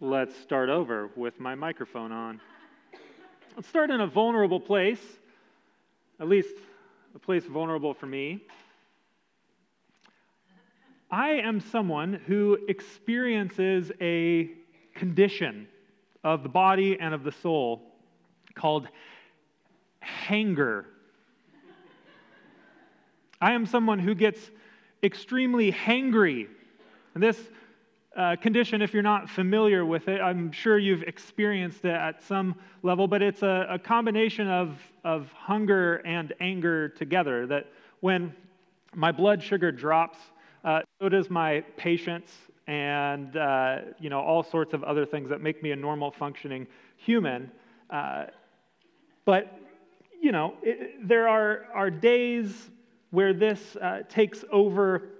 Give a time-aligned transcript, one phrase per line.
[0.00, 2.38] Let's start over with my microphone on.
[3.56, 5.00] Let's start in a vulnerable place,
[6.20, 6.54] at least
[7.14, 8.42] a place vulnerable for me.
[11.10, 14.50] I am someone who experiences a
[14.94, 15.66] condition
[16.22, 17.80] of the body and of the soul
[18.54, 18.88] called
[20.00, 20.84] hanger.
[23.40, 24.50] I am someone who gets
[25.02, 26.48] extremely hangry.
[27.14, 27.40] And this
[28.16, 32.54] uh, condition, if you're not familiar with it, I'm sure you've experienced it at some
[32.82, 37.46] level, but it's a, a combination of, of hunger and anger together.
[37.46, 37.66] That
[38.00, 38.34] when
[38.94, 40.18] my blood sugar drops,
[40.64, 42.32] uh, so does my patience
[42.66, 46.66] and uh, you know all sorts of other things that make me a normal functioning
[46.96, 47.50] human.
[47.90, 48.26] Uh,
[49.26, 49.60] but
[50.20, 52.70] you know, it, there are, are days
[53.10, 55.10] where this uh, takes over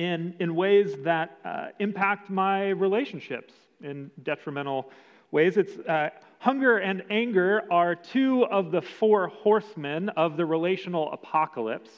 [0.00, 4.90] in, in ways that uh, impact my relationships in detrimental
[5.30, 5.58] ways.
[5.58, 11.90] It's uh, hunger and anger are two of the four horsemen of the relational apocalypse,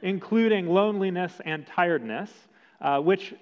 [0.00, 2.30] including loneliness and tiredness,
[2.80, 3.34] uh, which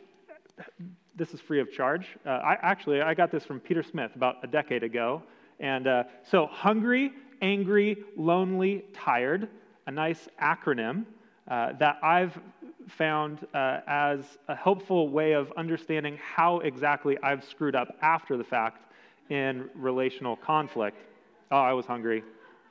[1.14, 2.08] this is free of charge.
[2.26, 5.22] Uh, I actually I got this from Peter Smith about a decade ago,
[5.60, 9.48] and uh, so hungry, angry, lonely, tired,
[9.86, 11.04] a nice acronym
[11.48, 12.36] uh, that I've
[12.88, 18.44] found uh, as a helpful way of understanding how exactly I've screwed up after the
[18.44, 18.82] fact
[19.30, 20.98] in relational conflict.
[21.50, 22.22] Oh, I was hungry.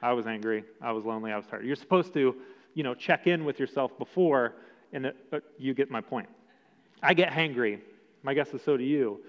[0.01, 0.63] I was angry.
[0.81, 1.31] I was lonely.
[1.31, 1.65] I was tired.
[1.65, 2.35] You're supposed to,
[2.73, 4.55] you know, check in with yourself before,
[4.93, 6.27] and it, uh, you get my point.
[7.03, 7.79] I get hangry.
[8.23, 9.19] My guess is so do you.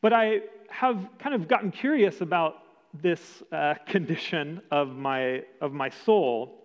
[0.00, 2.62] But I have kind of gotten curious about
[3.02, 6.64] this uh, condition of my, of my soul,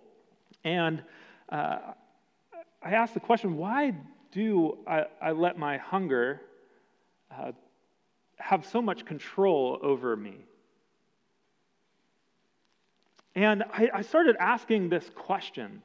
[0.64, 1.04] and
[1.50, 1.94] uh,
[2.84, 3.94] I asked the question why
[4.32, 6.42] do I, I let my hunger
[7.32, 7.54] uh,
[8.38, 10.36] have so much control over me?
[13.36, 15.82] And I, I started asking this question.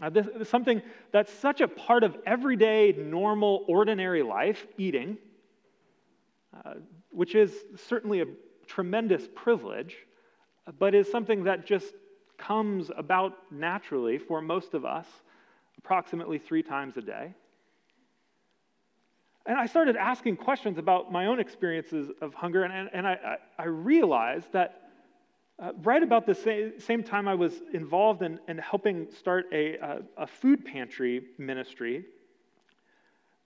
[0.00, 5.16] Uh, this is something that's such a part of everyday, normal, ordinary life, eating,
[6.64, 6.74] uh,
[7.10, 8.26] which is certainly a
[8.66, 9.96] tremendous privilege,
[10.78, 11.94] but is something that just
[12.38, 15.06] comes about naturally for most of us
[15.84, 17.34] approximately three times a day.
[19.46, 23.64] And I started asking questions about my own experiences of hunger, and, and I, I,
[23.64, 24.90] realized that
[25.60, 29.74] uh, right about the same, same time I was involved in, in helping start a,
[29.78, 32.04] a, a food pantry ministry,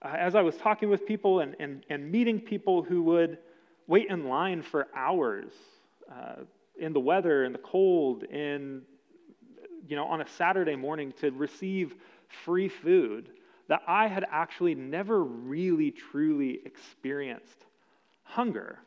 [0.03, 3.39] uh, as I was talking with people and, and, and meeting people who would
[3.87, 5.53] wait in line for hours
[6.13, 6.43] uh,
[6.79, 8.83] in the weather, in the cold, in,
[9.89, 11.95] you know, on a Saturday morning to receive
[12.45, 13.31] free food,
[13.69, 17.67] that I had actually never really truly experienced
[18.23, 18.79] hunger.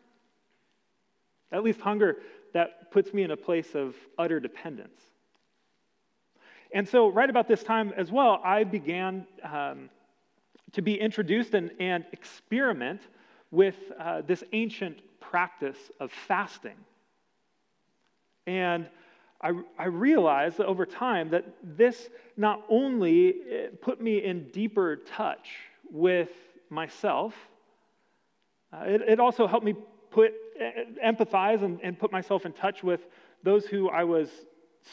[1.51, 2.17] At least hunger
[2.53, 5.01] that puts me in a place of utter dependence.
[6.71, 9.89] And so, right about this time as well, I began um,
[10.73, 13.01] to be introduced and, and experiment
[13.51, 16.75] with uh, this ancient practice of fasting.
[18.45, 18.87] And
[19.41, 24.97] I, I realized that over time that this not only eh, put me in deeper
[24.97, 25.49] touch
[25.91, 26.29] with
[26.69, 27.33] myself,
[28.73, 29.75] uh, it, it, also helped me
[30.11, 30.33] put
[31.03, 33.07] empathize and, and, put myself in touch with
[33.43, 34.29] those who I was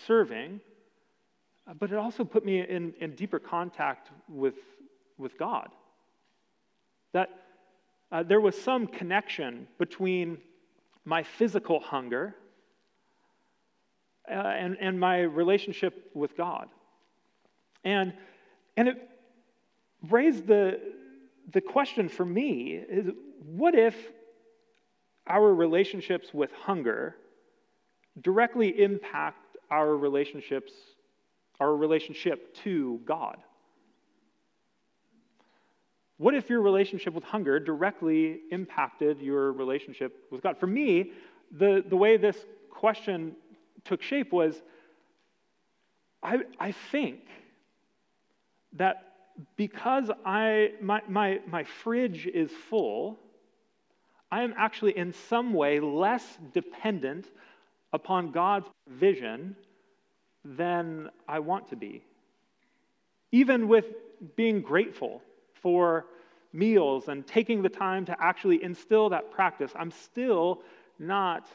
[0.07, 0.61] serving,
[1.69, 4.55] uh, but it also put me in, in deeper contact with,
[5.19, 5.69] with God.
[7.13, 7.31] That
[8.13, 10.39] uh, there was some connection between
[11.05, 12.37] my physical hunger
[14.31, 16.69] uh, and, and my relationship with God.
[17.85, 18.13] And,
[18.77, 19.09] and it
[20.11, 20.81] raised the,
[21.53, 23.11] the question for me is
[23.45, 23.95] what if
[25.27, 27.17] our relationships with hunger
[28.21, 30.73] directly impact our relationships,
[31.61, 33.37] our relationship to God?
[36.19, 40.57] What if your relationship with hunger directly impacted your relationship with God?
[40.59, 41.13] For me,
[41.53, 43.37] the, the way this question
[43.87, 44.61] took shape was
[46.23, 47.21] I, I think
[48.73, 49.03] that
[49.57, 53.19] because I, my, my, my fridge is full,
[54.31, 57.27] I am actually in some way less dependent
[57.93, 59.55] upon God's vision
[60.45, 62.03] than I want to be.
[63.31, 63.87] Even with
[64.35, 65.23] being grateful
[65.63, 66.07] for
[66.53, 70.63] meals and taking the time to actually instill that practice, I'm still
[70.99, 71.47] not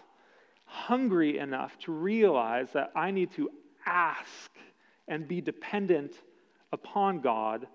[0.71, 3.50] hungry enough to realize that I need to
[3.85, 4.50] ask
[5.07, 6.13] and be dependent
[6.71, 7.68] upon God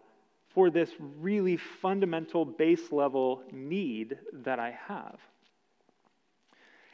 [0.55, 0.91] for this
[1.21, 5.19] really fundamental base level need that I have.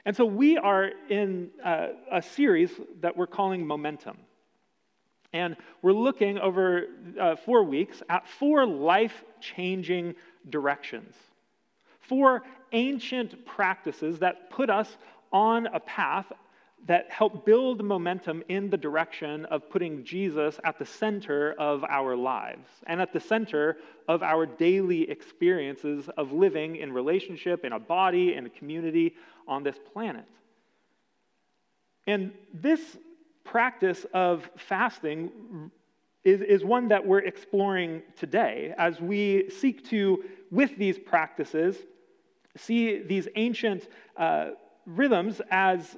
[0.04, 4.18] And so we are in uh, a series that we're calling Momentum.
[5.32, 6.86] And we're looking over
[7.18, 10.16] uh, four weeks at four life changing
[10.50, 11.14] directions,
[12.00, 14.96] four ancient practices that put us
[15.32, 16.26] on a path
[16.86, 22.16] that help build momentum in the direction of putting Jesus at the center of our
[22.16, 23.76] lives and at the center
[24.08, 29.14] of our daily experiences of living in relationship, in a body, in a community
[29.46, 30.24] on this planet.
[32.08, 32.80] And this
[33.44, 35.70] practice of fasting
[36.24, 41.76] is, is one that we're exploring today as we seek to, with these practices,
[42.56, 44.50] see these ancient uh,
[44.86, 45.96] rhythms as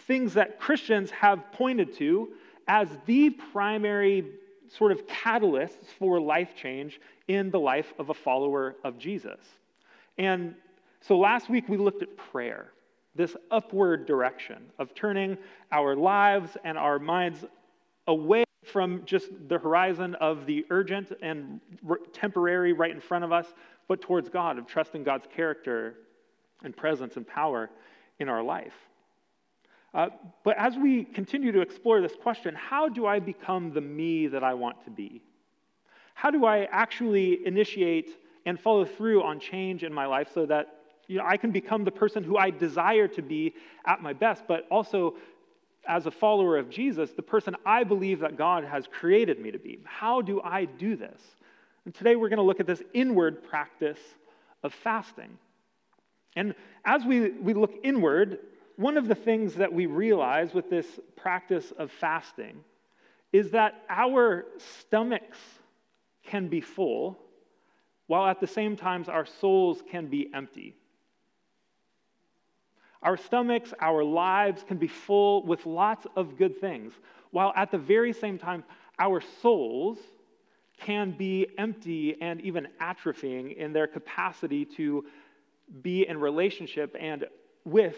[0.00, 2.30] things that Christians have pointed to
[2.68, 4.24] as the primary
[4.68, 9.40] sort of catalysts for life change in the life of a follower of Jesus.
[10.18, 10.54] And
[11.00, 12.72] so last week we looked at prayer
[13.14, 15.36] this upward direction of turning
[15.70, 17.44] our lives and our minds
[18.06, 21.60] away from just the horizon of the urgent and
[22.12, 23.46] temporary right in front of us,
[23.88, 25.96] but towards God, of trusting God's character
[26.64, 27.68] and presence and power
[28.22, 28.74] in our life.
[29.92, 30.08] Uh,
[30.42, 34.42] but as we continue to explore this question, how do I become the me that
[34.42, 35.20] I want to be?
[36.14, 38.08] How do I actually initiate
[38.46, 40.78] and follow through on change in my life so that
[41.08, 43.54] you know, I can become the person who I desire to be
[43.86, 45.16] at my best, but also
[45.86, 49.58] as a follower of Jesus, the person I believe that God has created me to
[49.58, 49.80] be.
[49.84, 51.20] How do I do this?
[51.84, 53.98] And today we're going to look at this inward practice
[54.62, 55.36] of fasting.
[56.36, 58.38] And as we, we look inward,
[58.76, 60.86] one of the things that we realize with this
[61.16, 62.64] practice of fasting
[63.32, 64.46] is that our
[64.80, 65.38] stomachs
[66.24, 67.18] can be full,
[68.06, 70.74] while at the same time our souls can be empty.
[73.02, 76.92] Our stomachs, our lives can be full with lots of good things,
[77.30, 78.62] while at the very same time,
[78.98, 79.98] our souls
[80.78, 85.04] can be empty and even atrophying in their capacity to
[85.82, 87.24] be in relationship and
[87.64, 87.96] with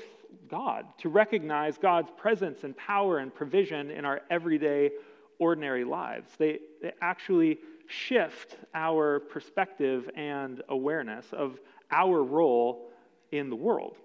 [0.49, 4.90] God, to recognize God's presence and power and provision in our everyday,
[5.38, 6.31] ordinary lives.
[6.38, 11.58] They, they actually shift our perspective and awareness of
[11.90, 12.90] our role
[13.32, 13.96] in the world.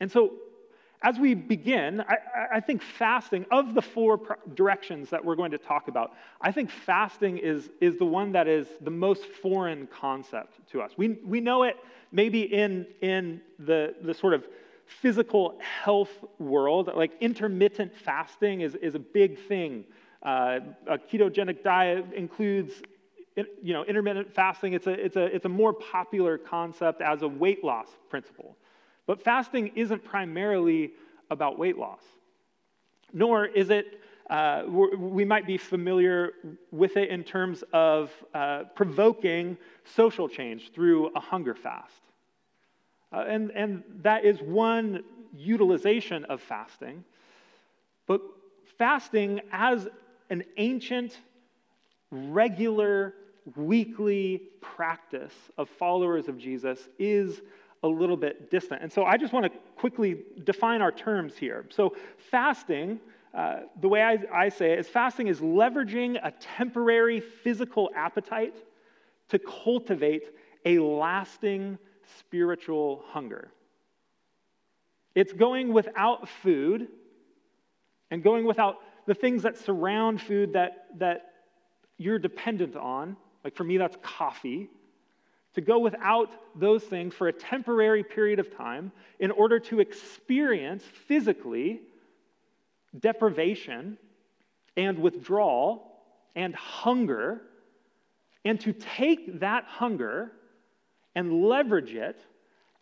[0.00, 0.34] And so,
[1.02, 2.13] as we begin, I,
[2.52, 6.70] I, think fasting, of the four directions that we're going to talk about, I think
[6.70, 10.92] fasting is, is the one that is the most foreign concept to us.
[10.96, 11.76] We, we know it
[12.10, 14.46] maybe in, in the, the sort of
[14.86, 19.84] physical health world, like intermittent fasting is, is a big thing.
[20.22, 22.82] Uh, a ketogenic diet includes
[23.36, 24.74] you know, intermittent fasting.
[24.74, 28.56] It's a, it's, a, it's a more popular concept as a weight loss principle.
[29.06, 30.92] But fasting isn't primarily
[31.30, 32.02] about weight loss,
[33.14, 36.32] nor is it, uh, we might be familiar
[36.70, 42.00] with it in terms of uh, provoking social change through a hunger fast.
[43.12, 45.04] Uh, and, and that is one
[45.36, 47.04] utilization of fasting.
[48.06, 48.20] But
[48.76, 49.88] fasting as
[50.30, 51.18] an ancient,
[52.10, 53.14] regular,
[53.56, 57.40] weekly practice of followers of Jesus is
[57.84, 58.82] a little bit distant.
[58.82, 61.66] And so I just want to quickly define our terms here.
[61.68, 61.94] So,
[62.30, 62.98] fasting,
[63.34, 68.56] uh, the way I, I say it is fasting is leveraging a temporary physical appetite
[69.28, 70.22] to cultivate
[70.64, 71.78] a lasting
[72.18, 73.50] spiritual hunger.
[75.14, 76.88] It's going without food
[78.10, 81.32] and going without the things that surround food that, that
[81.98, 83.16] you're dependent on.
[83.44, 84.70] Like for me, that's coffee
[85.54, 90.82] to go without those things for a temporary period of time in order to experience
[91.06, 91.80] physically
[92.98, 93.98] deprivation
[94.76, 95.92] and withdrawal
[96.36, 97.42] and hunger,
[98.44, 100.32] and to take that hunger
[101.14, 102.20] and leverage it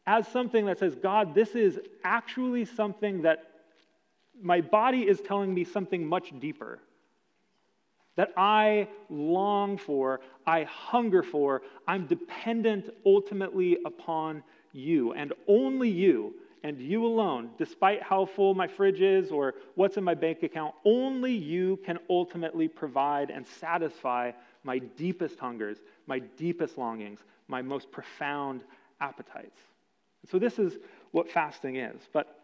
[0.07, 3.45] as something that says, God, this is actually something that
[4.41, 6.81] my body is telling me something much deeper
[8.17, 11.63] that I long for, I hunger for.
[11.89, 14.43] I'm dependent ultimately upon
[14.73, 19.97] you and only you and you alone, despite how full my fridge is or what's
[19.97, 24.31] in my bank account, only you can ultimately provide and satisfy
[24.63, 28.63] my deepest hungers, my deepest longings, my most profound
[29.01, 29.61] appetites.
[30.31, 30.79] So, this is
[31.11, 32.01] what fasting is.
[32.13, 32.39] But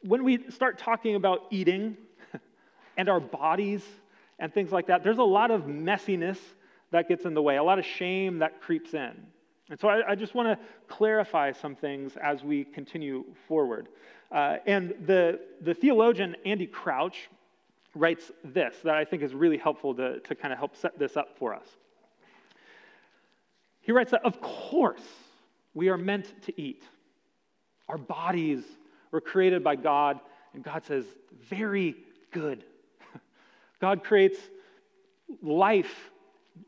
[0.00, 1.98] when we start talking about eating
[2.96, 3.84] and our bodies
[4.42, 5.04] and things like that.
[5.04, 6.36] There's a lot of messiness
[6.90, 9.12] that gets in the way, a lot of shame that creeps in.
[9.70, 10.58] And so I, I just want to
[10.88, 13.88] clarify some things as we continue forward.
[14.32, 17.30] Uh, and the, the theologian Andy Crouch
[17.94, 21.16] writes this that I think is really helpful to, to kind of help set this
[21.16, 21.66] up for us.
[23.80, 25.04] He writes that, of course,
[25.72, 26.82] we are meant to eat.
[27.88, 28.64] Our bodies
[29.12, 30.18] were created by God,
[30.52, 31.04] and God says,
[31.48, 31.94] very
[32.32, 32.64] good.
[33.82, 34.38] God creates
[35.42, 36.10] life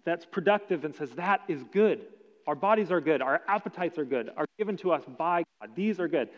[0.05, 2.07] that's productive and says, that is good.
[2.49, 3.23] Our bodies are good.
[3.23, 5.71] Our appetites are good, are given to us by God.
[5.77, 6.29] These are good.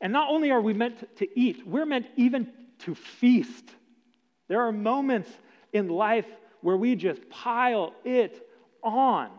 [0.00, 3.64] And not only are we meant to eat, we're meant even to feast.
[4.48, 5.28] There are moments
[5.72, 6.26] in life
[6.60, 8.48] where we just pile it
[8.84, 9.30] on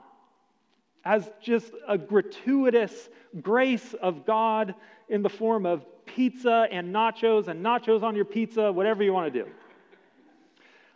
[1.05, 3.07] as just a gratuitous
[3.41, 4.75] grace of God
[5.07, 9.31] in the form of pizza and nachos and nachos on your pizza, whatever you want
[9.31, 9.49] to do.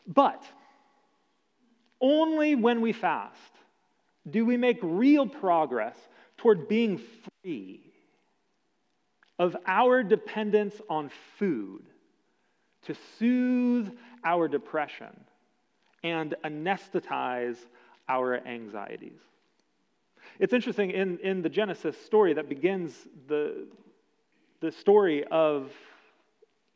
[0.08, 0.44] But
[2.00, 3.38] only when we fast
[4.30, 5.96] do we make real progress
[6.38, 7.02] toward being
[7.44, 7.82] free
[9.40, 11.84] of our dependence on food
[12.84, 13.92] to soothe
[14.24, 15.20] our depression
[16.04, 17.58] and anesthetize
[18.08, 19.20] our anxieties.
[20.40, 23.68] It's interesting in, in the Genesis story that begins the,
[24.60, 25.72] the story of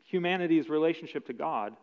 [0.04, 1.76] humanity's relationship to God.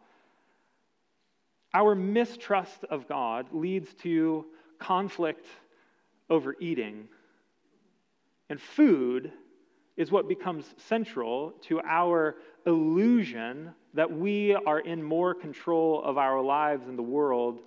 [1.75, 4.45] Our mistrust of God leads to
[4.79, 5.47] conflict
[6.29, 7.09] over eating.
[8.51, 9.33] And food
[9.97, 12.37] is what becomes central to our
[12.67, 17.61] illusion that we are in more control of our lives and the world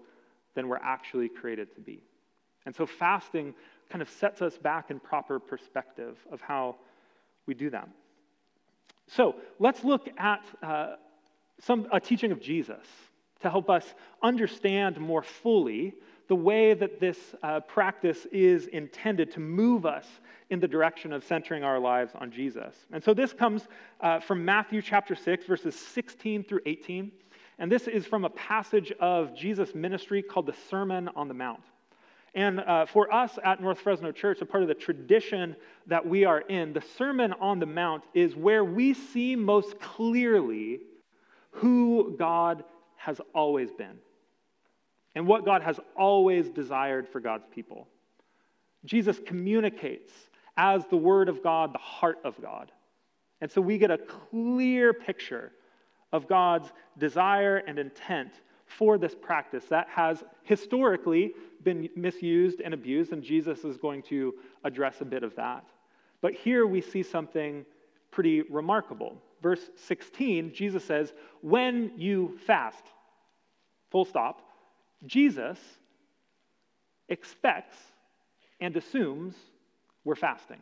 [0.55, 2.01] than we're actually created to be.
[2.65, 3.53] And so fasting
[3.89, 6.77] kind of sets us back in proper perspective of how
[7.45, 7.87] we do that.
[9.07, 10.95] So let's look at uh,
[11.59, 12.85] some, a teaching of Jesus
[13.45, 15.93] to help us understand more fully
[16.27, 20.07] the way that this uh, practice is intended to move us
[20.49, 22.73] in the direction of centering our lives on Jesus.
[22.91, 23.67] And so this comes
[24.01, 27.11] uh, from Matthew chapter 6, verses 16 through 18.
[27.59, 31.61] And this is from a passage of Jesus' ministry called the Sermon on the Mount.
[32.33, 36.25] And uh, for us at North Fresno Church, a part of the tradition that we
[36.25, 40.79] are in, the Sermon on the Mount is where we see most clearly
[41.51, 42.63] who God
[43.05, 43.97] has always been
[45.15, 47.87] and what God has always desired for God's people.
[48.83, 50.11] Jesus communicates
[50.57, 52.71] as the Word of God, the heart of God.
[53.41, 55.51] And so we get a clear picture
[56.11, 58.31] of God's desire and intent
[58.65, 61.33] for this practice that has historically
[61.63, 64.33] been misused and abused, and Jesus is going to
[64.63, 65.65] address a bit of that.
[66.21, 67.65] But here we see something
[68.11, 69.21] pretty remarkable.
[69.41, 72.85] Verse 16, Jesus says, When you fast,
[73.95, 74.41] full stop,
[75.05, 75.57] Jesus
[77.07, 77.77] expects
[78.59, 79.35] and assumes
[80.03, 80.59] we're fasting.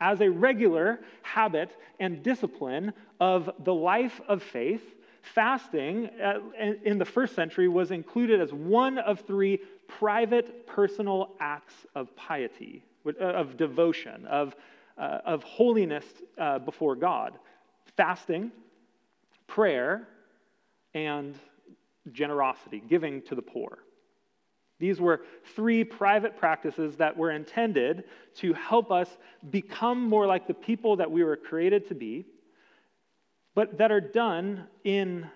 [0.00, 4.82] As a regular habit and discipline of the life of faith,
[5.22, 6.40] fasting uh,
[6.84, 12.82] in the first century was included as one of three private personal acts of piety,
[13.06, 14.56] uh, of devotion, of,
[14.98, 16.04] uh, of holiness
[16.36, 17.38] uh, before God
[17.96, 18.50] fasting,
[19.46, 20.08] prayer,
[20.92, 21.38] and
[22.12, 23.78] generosity, giving to the poor.
[24.78, 25.22] These were
[25.54, 28.04] three private practices that were intended
[28.36, 29.08] to help us
[29.50, 32.26] become more like the people that we were created to be,
[33.54, 35.26] but that are done in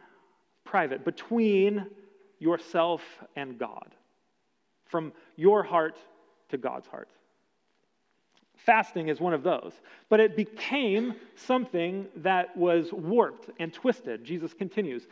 [0.64, 1.86] private, between
[2.38, 3.02] yourself
[3.34, 3.94] and God,
[4.84, 5.96] from your heart
[6.50, 7.08] to God's heart.
[8.56, 9.72] Fasting is one of those.
[10.10, 14.22] But it became something that was warped and twisted.
[14.22, 15.06] Jesus continues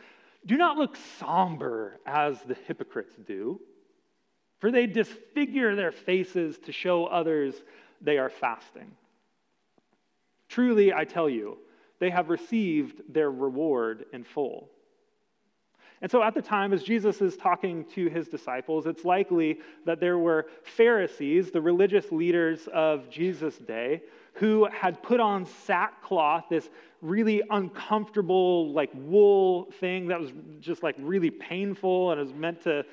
[0.45, 3.59] Do not look somber as the hypocrites do
[4.59, 7.55] for they disfigure their faces to show others
[8.01, 8.91] they are fasting.
[10.47, 11.57] Truly, I tell you,
[11.99, 14.69] they have received their reward in full.
[16.01, 19.99] And so, at the time, as Jesus is talking to his disciples, it's likely that
[19.99, 24.01] there were Pharisees, the religious leaders of Jesus' day,
[24.33, 26.69] who had put on sackcloth, this
[27.01, 32.85] really uncomfortable, like wool thing that was just like really painful and was meant to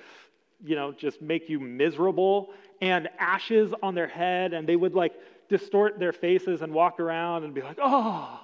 [0.65, 2.51] you know, just make you miserable,
[2.81, 5.13] and ashes on their head, and they would like
[5.49, 8.41] distort their faces and walk around and be like, oh,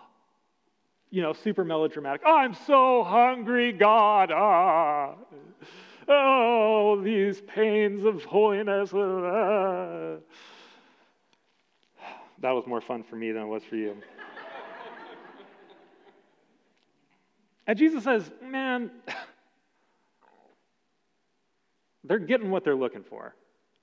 [1.11, 2.23] you know, super melodramatic.
[2.25, 4.31] Oh, I'm so hungry, God.
[4.33, 5.15] Ah.
[6.09, 8.91] Oh, these pains of holiness.
[8.95, 10.17] Ah.
[12.43, 13.97] That was more fun for me than it was for you.
[17.69, 18.91] and Jesus says, man,
[22.05, 23.37] they're getting what they're looking for,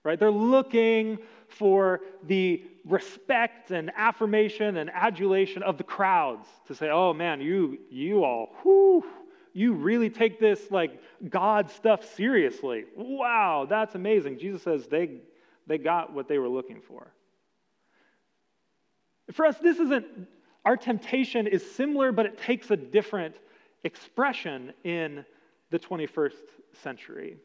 [0.03, 0.19] right?
[0.19, 7.13] They're looking for the respect and affirmation and adulation of the crowds to say, oh
[7.13, 9.05] man, you, you all, whoo,
[9.53, 12.83] you really take this like God stuff seriously.
[12.93, 14.37] Wow, that's amazing.
[14.37, 15.21] Jesus says they,
[15.65, 17.13] they got what they were looking for.
[19.31, 20.05] For us, this isn't,
[20.65, 23.35] our temptation is similar, but it takes a different
[23.83, 25.25] expression in
[25.69, 26.33] the 21st
[26.81, 27.37] century.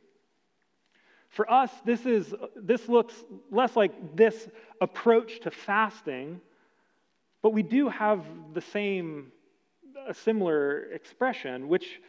[1.29, 3.15] For us, this, is, this looks
[3.51, 4.49] less like this
[4.81, 6.41] approach to fasting,
[7.43, 8.25] but we do have
[8.55, 9.33] the same,
[10.07, 12.01] a similar expression, which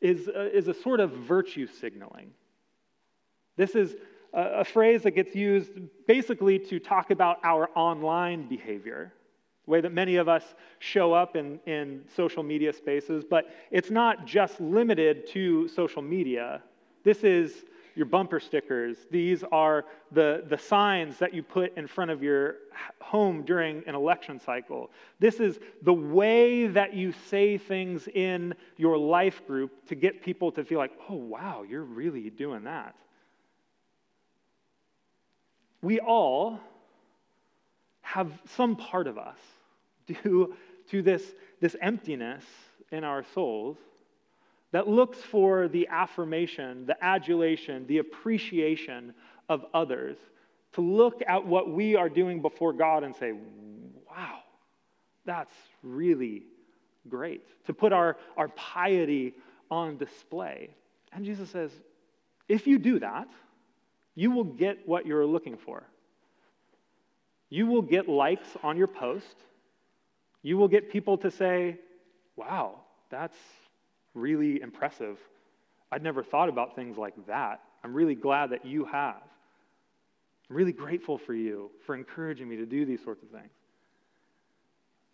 [0.00, 2.30] is a, is a sort of virtue signaling.
[3.56, 3.96] This is
[4.34, 5.72] a, phrase that gets used
[6.06, 9.12] basically to talk about our online behavior
[9.64, 13.90] the way that many of us show up in, in social media spaces, but it's
[13.90, 16.62] not just limited to social media.
[17.02, 17.64] This is
[17.94, 18.98] your bumper stickers.
[19.10, 22.56] These are the, the signs that you put in front of your
[23.00, 24.90] home during an election cycle.
[25.20, 30.50] This is the way that you say things in your life group to get people
[30.52, 32.96] to feel like, oh, wow, you're really doing that.
[35.84, 36.60] We all
[38.00, 39.36] have some part of us
[40.06, 40.56] due
[40.90, 41.22] to this,
[41.60, 42.42] this emptiness
[42.90, 43.76] in our souls
[44.72, 49.12] that looks for the affirmation, the adulation, the appreciation
[49.50, 50.16] of others,
[50.72, 53.32] to look at what we are doing before God and say,
[54.10, 54.38] wow,
[55.26, 56.44] that's really
[57.10, 57.42] great.
[57.66, 59.34] To put our, our piety
[59.70, 60.70] on display.
[61.12, 61.70] And Jesus says,
[62.48, 63.28] if you do that,
[64.14, 65.84] you will get what you're looking for.
[67.50, 69.36] You will get likes on your post.
[70.42, 71.78] You will get people to say,
[72.36, 72.80] wow,
[73.10, 73.36] that's
[74.14, 75.18] really impressive.
[75.90, 77.60] I'd never thought about things like that.
[77.82, 79.22] I'm really glad that you have.
[80.50, 83.52] I'm really grateful for you for encouraging me to do these sorts of things.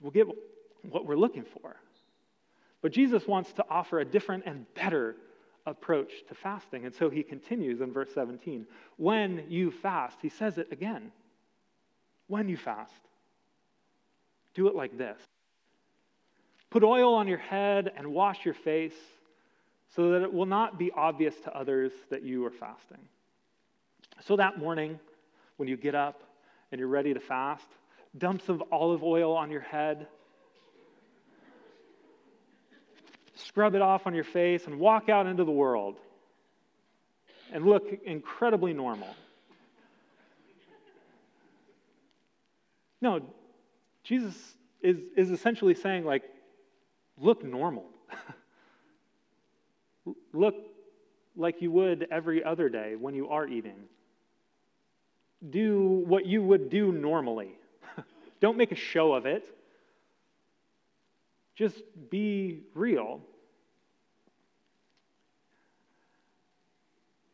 [0.00, 0.26] We'll get
[0.82, 1.76] what we're looking for.
[2.82, 5.16] But Jesus wants to offer a different and better
[5.66, 6.84] approach to fasting.
[6.84, 11.12] And so he continues in verse 17 When you fast, he says it again.
[12.26, 12.92] When you fast,
[14.54, 15.18] do it like this
[16.70, 18.94] Put oil on your head and wash your face
[19.94, 23.00] so that it will not be obvious to others that you are fasting.
[24.20, 25.00] So that morning,
[25.56, 26.22] when you get up
[26.70, 27.66] and you're ready to fast,
[28.16, 30.06] dump some olive oil on your head,
[33.46, 35.96] scrub it off on your face, and walk out into the world
[37.52, 39.08] and look incredibly normal.
[43.02, 43.20] No,
[44.04, 44.34] Jesus
[44.82, 46.22] is, is essentially saying, like,
[47.18, 47.86] look normal.
[50.32, 50.54] look
[51.36, 53.76] like you would every other day when you are eating.
[55.48, 57.52] Do what you would do normally.
[58.40, 59.44] Don't make a show of it.
[61.54, 63.22] Just be real.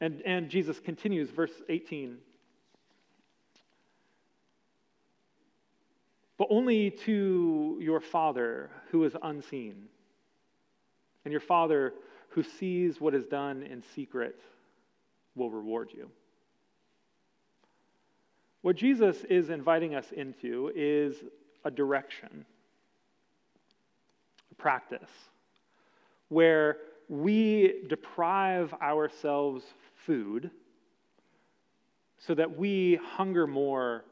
[0.01, 2.19] And, and Jesus continues, verse 18.
[6.39, 9.87] but only to your Father who is unseen.
[11.25, 11.95] And your Father
[12.31, 14.39] who sees what is done in secret
[15.35, 16.11] will reward you.
[18.63, 21.17] What Jesus is inviting us into is
[21.65, 22.45] a direction,
[24.51, 25.11] a practice,
[26.29, 29.65] where we deprive ourselves
[30.07, 30.51] food
[32.19, 34.05] so that we hunger more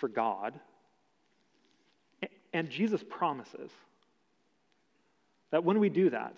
[0.00, 0.58] for God
[2.52, 3.70] and Jesus promises
[5.50, 6.34] that when we do that,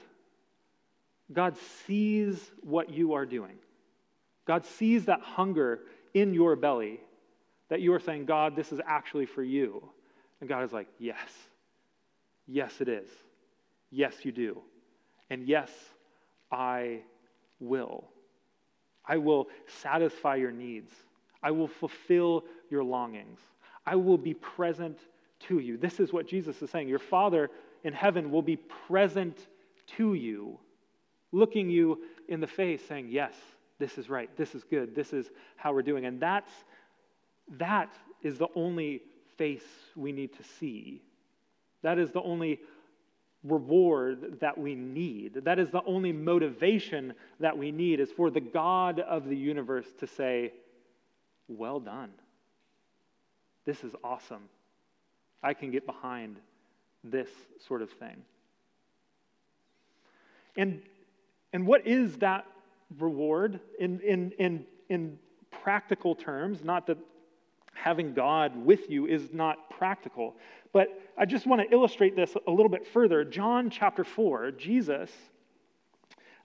[1.32, 3.56] God sees what you are doing.
[4.46, 5.80] God sees that hunger
[6.12, 7.00] in your belly
[7.68, 9.82] that you are saying, God, this is actually for you.
[10.40, 11.16] And God is like, yes.
[12.46, 13.08] Yes, it is.
[13.90, 14.60] Yes, you do.
[15.30, 15.70] And yes,
[16.54, 17.00] I
[17.58, 18.04] will.
[19.04, 20.92] I will satisfy your needs.
[21.42, 23.40] I will fulfill your longings.
[23.84, 24.98] I will be present
[25.40, 25.76] to you.
[25.76, 26.88] This is what Jesus is saying.
[26.88, 27.50] Your Father
[27.82, 29.36] in heaven will be present
[29.98, 30.58] to you,
[31.32, 33.34] looking you in the face, saying, Yes,
[33.78, 34.34] this is right.
[34.36, 34.94] This is good.
[34.94, 36.06] This is how we're doing.
[36.06, 36.52] And that's,
[37.58, 39.02] that is the only
[39.36, 41.02] face we need to see.
[41.82, 42.60] That is the only
[43.44, 45.34] reward that we need.
[45.44, 49.86] That is the only motivation that we need is for the God of the universe
[50.00, 50.52] to say,
[51.48, 52.10] Well done.
[53.64, 54.48] This is awesome.
[55.42, 56.36] I can get behind
[57.02, 57.28] this
[57.66, 58.16] sort of thing.
[60.56, 60.80] And,
[61.52, 62.46] and what is that,
[62.98, 65.18] reward in, in, in, in
[65.50, 66.98] practical terms, not that
[67.74, 70.36] having God with you is not practical.
[70.72, 73.24] But I just want to illustrate this a little bit further.
[73.24, 75.10] John chapter 4, Jesus,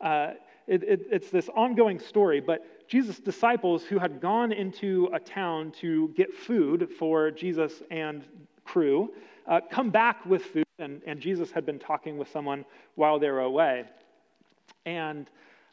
[0.01, 0.31] uh,
[0.67, 5.71] it, it, it's this ongoing story, but Jesus' disciples who had gone into a town
[5.79, 8.23] to get food for Jesus and
[8.63, 9.11] crew
[9.49, 12.63] uh, come back with food, and, and Jesus had been talking with someone
[12.95, 13.83] while they were away.
[14.85, 15.27] And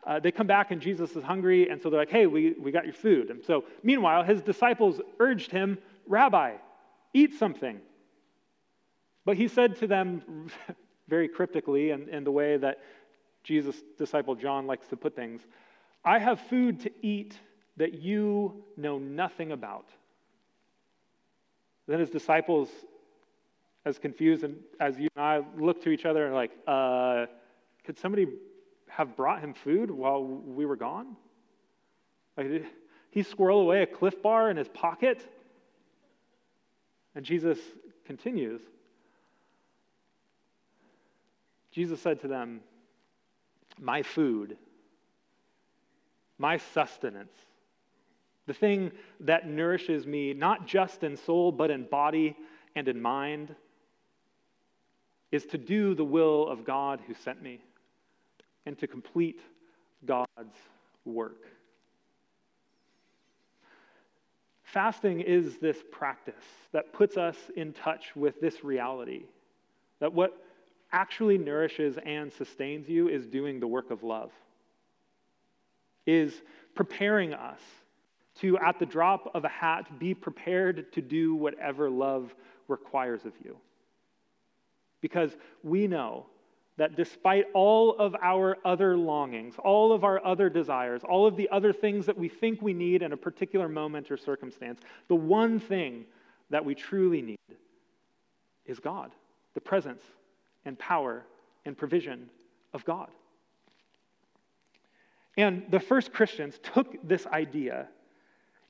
[0.06, 2.70] uh, they come back and Jesus is hungry, and so they're like, hey, we, we
[2.70, 3.30] got your food.
[3.30, 6.54] And so, meanwhile, his disciples urged him, Rabbi,
[7.12, 7.80] eat something.
[9.24, 10.48] But he said to them
[11.08, 12.78] very cryptically, and in the way that
[13.42, 15.42] Jesus' disciple John likes to put things,
[16.04, 17.36] I have food to eat
[17.76, 19.88] that you know nothing about.
[21.88, 22.68] Then his disciples,
[23.84, 27.26] as confused and as you and I look to each other and like, uh,
[27.84, 28.26] could somebody
[28.96, 31.16] have brought him food while we were gone?
[32.34, 32.66] Like, did
[33.10, 35.22] he squirrel away a Clif Bar in his pocket?
[37.14, 37.58] And Jesus
[38.06, 38.62] continues.
[41.72, 42.62] Jesus said to them,
[43.78, 44.56] My food,
[46.38, 47.34] my sustenance,
[48.46, 52.34] the thing that nourishes me, not just in soul, but in body
[52.74, 53.54] and in mind,
[55.32, 57.60] is to do the will of God who sent me
[58.66, 59.40] and to complete
[60.04, 60.58] God's
[61.04, 61.46] work.
[64.64, 66.34] Fasting is this practice
[66.72, 69.22] that puts us in touch with this reality
[70.00, 70.36] that what
[70.92, 74.30] actually nourishes and sustains you is doing the work of love,
[76.04, 76.42] is
[76.74, 77.60] preparing us
[78.40, 82.34] to, at the drop of a hat, be prepared to do whatever love
[82.68, 83.56] requires of you.
[85.00, 85.30] Because
[85.62, 86.26] we know
[86.76, 91.48] that despite all of our other longings, all of our other desires, all of the
[91.50, 95.58] other things that we think we need in a particular moment or circumstance, the one
[95.58, 96.04] thing
[96.50, 97.38] that we truly need
[98.66, 99.10] is God,
[99.54, 100.02] the presence
[100.64, 101.24] and power
[101.64, 102.28] and provision
[102.74, 103.08] of God.
[105.38, 107.88] And the first Christians took this idea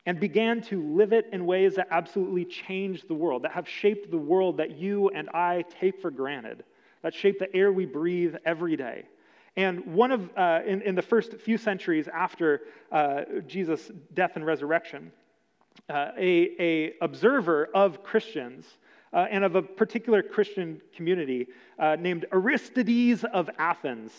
[0.04, 4.10] and began to live it in ways that absolutely changed the world, that have shaped
[4.10, 6.62] the world that you and I take for granted
[7.06, 9.04] that shape the air we breathe every day.
[9.56, 14.44] And one of, uh, in, in, the first few centuries after uh, Jesus' death and
[14.44, 15.12] resurrection,
[15.88, 18.66] uh, a, a observer of Christians
[19.12, 21.46] uh, and of a particular Christian community
[21.78, 24.10] uh, named Aristides of Athens,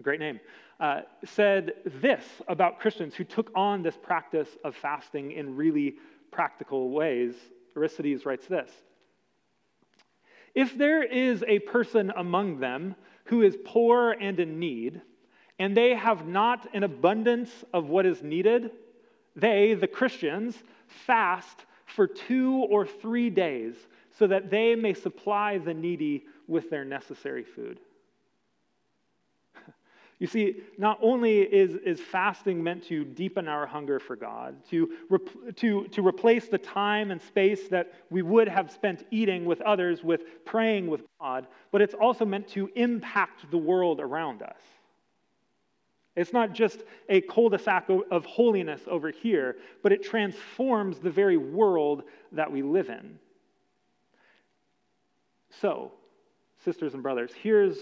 [0.00, 0.38] great name,
[0.78, 5.96] uh, said this about Christians who took on this practice of fasting in really
[6.30, 7.34] practical ways.
[7.76, 8.70] Aristides writes this
[10.58, 15.00] if there is a person among them who is poor and in need,
[15.60, 18.72] and they have not an abundance of what is needed,
[19.36, 20.56] they, the Christians,
[20.88, 23.76] fast for two or three days
[24.18, 27.78] so that they may supply the needy with their necessary food.
[30.18, 34.90] You see, not only is, is fasting meant to deepen our hunger for God, to,
[35.56, 40.02] to, to replace the time and space that we would have spent eating with others
[40.02, 44.60] with praying with God, but it's also meant to impact the world around us.
[46.16, 51.10] It's not just a cul de sac of holiness over here, but it transforms the
[51.10, 52.02] very world
[52.32, 53.20] that we live in.
[55.60, 55.92] So,
[56.64, 57.78] sisters and brothers, here's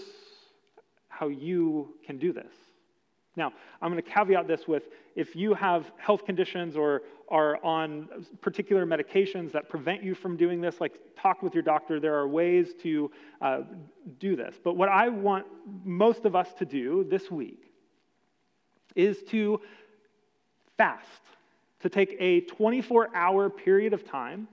[1.17, 2.53] how you can do this.
[3.35, 4.83] Now, I'm going to caveat this with
[5.15, 10.61] if you have health conditions or are on particular medications that prevent you from doing
[10.61, 11.99] this, like talk with your doctor.
[11.99, 13.61] There are ways to uh,
[14.19, 14.55] do this.
[14.63, 15.45] But what I want
[15.83, 17.71] most of us to do this week
[18.95, 19.61] is to
[20.77, 21.05] fast,
[21.81, 24.47] to take a 24 hour period of time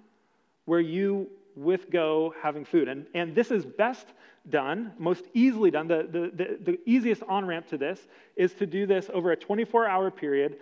[0.66, 2.88] where you with go having food.
[2.88, 4.06] And, and this is best
[4.50, 5.88] done, most easily done.
[5.88, 8.00] The, the, the, the easiest on ramp to this
[8.36, 10.58] is to do this over a 24 hour period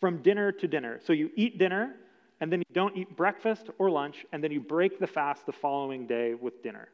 [0.00, 1.00] from dinner to dinner.
[1.04, 1.94] So you eat dinner,
[2.40, 5.52] and then you don't eat breakfast or lunch, and then you break the fast the
[5.52, 6.88] following day with dinner.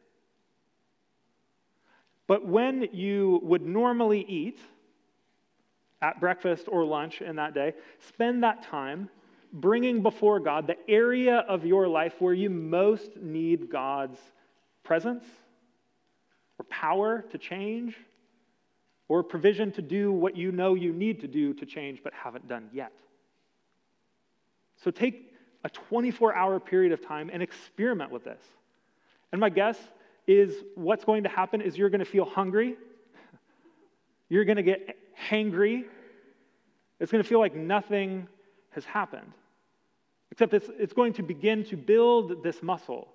[2.26, 4.58] But when you would normally eat
[6.00, 9.10] at breakfast or lunch in that day, spend that time
[9.54, 14.18] bringing before God the area of your life where you most need God's
[14.82, 15.24] presence
[16.58, 17.96] or power to change
[19.08, 22.48] or provision to do what you know you need to do to change but haven't
[22.48, 22.92] done yet.
[24.82, 28.42] So take a 24 hour period of time and experiment with this.
[29.30, 29.78] And my guess
[30.26, 32.76] is what's going to happen is you're going to feel hungry,
[34.28, 34.98] you're going to get
[35.30, 35.84] hangry,
[36.98, 38.26] It's going to feel like nothing
[38.70, 39.32] has happened.
[40.34, 43.06] Except it's, it's going to begin to build this muscle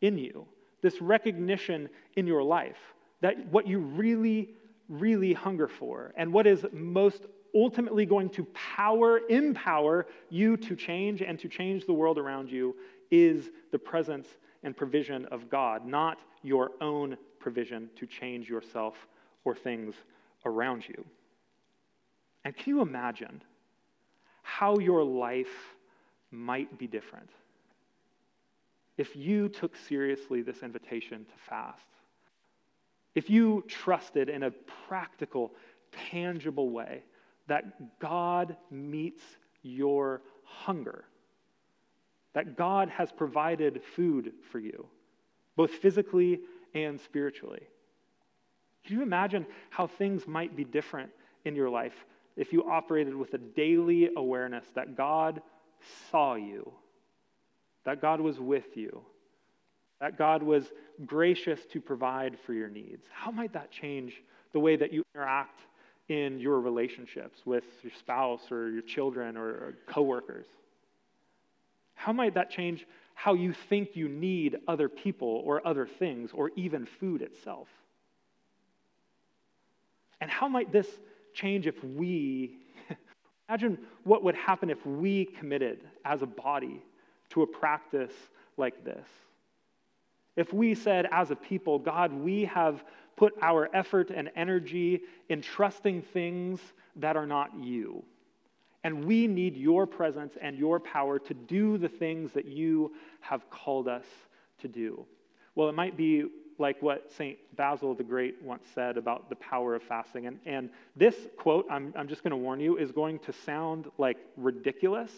[0.00, 0.46] in you,
[0.80, 2.78] this recognition in your life
[3.20, 4.50] that what you really,
[4.88, 11.20] really hunger for and what is most ultimately going to power, empower you to change
[11.20, 12.76] and to change the world around you
[13.10, 14.28] is the presence
[14.62, 18.94] and provision of God, not your own provision to change yourself
[19.44, 19.96] or things
[20.44, 21.04] around you.
[22.44, 23.42] And can you imagine
[24.44, 25.74] how your life
[26.30, 27.30] might be different
[28.96, 31.86] if you took seriously this invitation to fast?
[33.14, 34.50] If you trusted in a
[34.88, 35.52] practical,
[36.10, 37.02] tangible way
[37.46, 39.22] that God meets
[39.62, 41.04] your hunger,
[42.34, 44.86] that God has provided food for you,
[45.56, 46.40] both physically
[46.74, 47.62] and spiritually.
[48.84, 51.10] Can you imagine how things might be different
[51.44, 52.04] in your life
[52.36, 55.42] if you operated with a daily awareness that God
[56.10, 56.72] saw you,
[57.84, 59.02] that God was with you,
[60.00, 60.64] that God was
[61.06, 63.04] gracious to provide for your needs?
[63.12, 64.14] How might that change
[64.52, 65.60] the way that you interact
[66.08, 70.46] in your relationships with your spouse or your children or coworkers?
[71.94, 76.50] How might that change how you think you need other people or other things or
[76.54, 77.66] even food itself?
[80.20, 80.86] And how might this
[81.34, 82.57] change if we,
[83.48, 86.82] imagine what would happen if we committed as a body
[87.30, 88.12] to a practice
[88.56, 89.06] like this?
[90.36, 92.84] If we said, as a people, God, we have
[93.16, 96.60] put our effort and energy in trusting things
[96.96, 98.04] that are not you.
[98.84, 103.50] And we need your presence and your power to do the things that you have
[103.50, 104.04] called us
[104.60, 105.04] to do.
[105.56, 106.26] Well, it might be
[106.58, 107.38] like what St.
[107.56, 110.26] Basil the Great once said about the power of fasting.
[110.26, 113.90] And, and this quote, I'm, I'm just going to warn you, is going to sound
[113.98, 115.12] like ridiculous.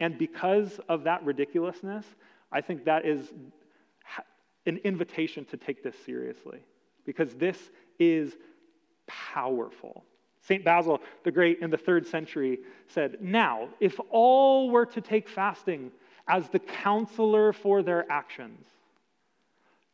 [0.00, 2.06] And because of that ridiculousness,
[2.50, 3.32] I think that is
[4.66, 6.60] an invitation to take this seriously
[7.04, 7.58] because this
[7.98, 8.34] is
[9.06, 10.04] powerful.
[10.40, 10.64] St.
[10.64, 15.90] Basil the Great in the third century said, Now, if all were to take fasting
[16.28, 18.66] as the counselor for their actions,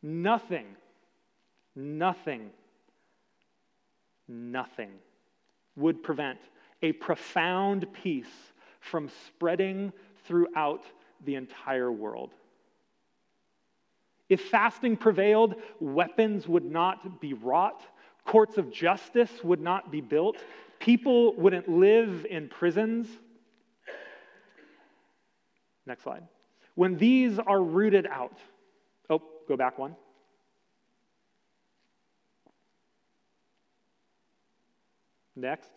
[0.01, 0.65] nothing,
[1.75, 2.49] nothing,
[4.27, 4.91] nothing
[5.75, 6.39] would prevent
[6.81, 9.93] a profound peace from spreading
[10.25, 10.83] throughout
[11.25, 12.31] the entire world.
[14.29, 17.83] If fasting prevailed, weapons would not be wrought,
[18.25, 20.37] Courts of justice would not be built.
[20.79, 23.07] People wouldn't live in prisons.
[25.85, 26.23] Next slide.
[26.75, 28.37] When these are rooted out,
[29.47, 29.95] go back one.
[35.35, 35.69] Next.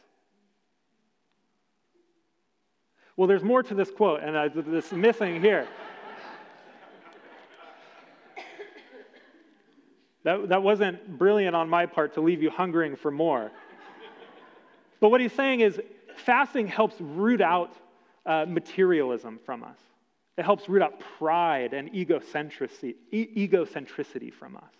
[3.16, 5.68] Well, there's more to this quote, and uh, this missing here.
[10.24, 13.52] That, that wasn't brilliant on my part to leave you hungering for more.
[14.98, 15.78] but what he's saying is
[16.16, 17.74] fasting helps root out
[18.24, 19.76] uh, materialism from us.
[20.36, 24.72] It helps root out pride and egocentricity, egocentricity from us.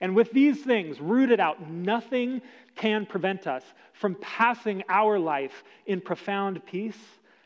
[0.00, 2.42] And with these things rooted out, nothing
[2.74, 6.98] can prevent us from passing our life in profound peace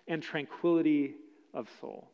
[0.09, 1.14] and tranquility
[1.55, 2.11] of soul.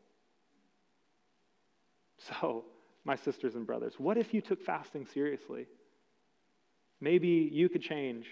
[2.19, 2.65] So,
[3.05, 3.95] my sisters and brothers?
[3.99, 5.67] What if you took fasting seriously?
[7.01, 8.27] Maybe you could change,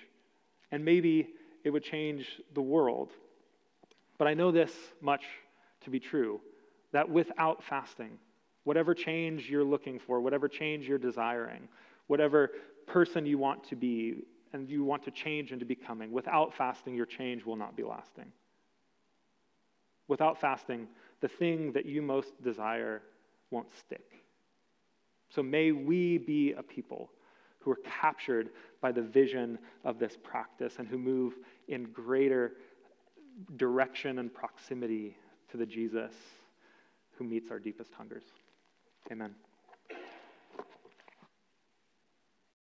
[0.72, 1.28] and maybe
[1.62, 3.10] it would change the world.
[4.18, 5.22] But I know this much
[5.82, 6.40] to be true
[6.94, 8.16] that without fasting,
[8.62, 11.68] whatever change you're looking for, whatever change you're desiring,
[12.06, 12.50] whatever
[12.86, 17.04] person you want to be and you want to change into becoming, without fasting, your
[17.04, 18.30] change will not be lasting.
[20.06, 20.86] Without fasting,
[21.20, 23.02] the thing that you most desire
[23.50, 24.22] won't stick.
[25.30, 27.10] So may we be a people
[27.58, 31.34] who are captured by the vision of this practice and who move
[31.66, 32.52] in greater
[33.56, 35.16] direction and proximity
[35.50, 36.12] to the Jesus
[37.18, 38.24] who meets our deepest hungers.
[39.10, 39.34] Amen.